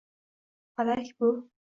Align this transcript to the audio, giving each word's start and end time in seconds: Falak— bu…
Falak— 0.75 1.11
bu… 1.19 1.31